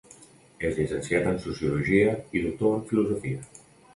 [0.69, 3.45] És llicenciat en sociologia i doctor en filosofia.